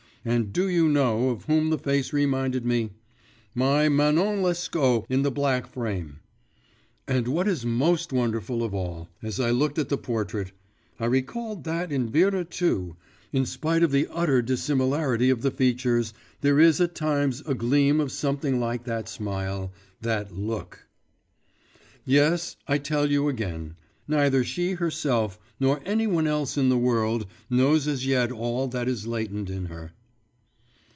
And 0.23 0.53
do 0.53 0.69
you 0.69 0.87
know 0.87 1.29
of 1.29 1.45
whom 1.45 1.71
the 1.71 1.79
face 1.79 2.13
reminded 2.13 2.63
me? 2.63 2.91
My 3.55 3.89
Manon 3.89 4.43
Lescaut 4.43 5.07
in 5.09 5.23
the 5.23 5.31
black 5.31 5.65
frame. 5.65 6.19
And 7.07 7.27
what 7.27 7.47
is 7.47 7.65
most 7.65 8.13
wonderful 8.13 8.61
of 8.61 8.71
all, 8.71 9.09
as 9.23 9.39
I 9.39 9.49
looked 9.49 9.79
at 9.79 9.89
the 9.89 9.97
portrait, 9.97 10.51
I 10.99 11.05
recalled 11.07 11.63
that 11.63 11.91
in 11.91 12.07
Vera 12.07 12.45
too, 12.45 12.97
in 13.33 13.47
spite 13.47 13.81
of 13.81 13.89
the 13.91 14.07
utter 14.11 14.43
dissimilarity 14.43 15.31
of 15.31 15.41
the 15.41 15.49
features, 15.49 16.13
there 16.41 16.59
is 16.59 16.79
at 16.79 16.93
times 16.93 17.41
a 17.47 17.55
gleam 17.55 17.99
of 17.99 18.11
something 18.11 18.59
like 18.59 18.83
that 18.83 19.09
smile, 19.09 19.73
that 20.01 20.31
look.… 20.31 20.87
Yes, 22.05 22.57
I 22.67 22.77
tell 22.77 23.09
you 23.09 23.27
again; 23.27 23.73
neither 24.07 24.43
she 24.43 24.73
herself 24.73 25.39
nor 25.59 25.81
any 25.83 26.05
one 26.05 26.27
else 26.27 26.59
in 26.59 26.69
the 26.69 26.77
world 26.77 27.25
knows 27.49 27.87
as 27.87 28.05
yet 28.05 28.31
all 28.31 28.67
that 28.67 28.87
is 28.87 29.07
latent 29.07 29.49
in 29.49 29.65
her. 29.65 29.93